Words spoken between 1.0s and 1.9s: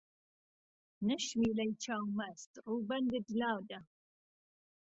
نهشمیلهی